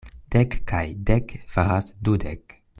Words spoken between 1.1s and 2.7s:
dek faras dudek.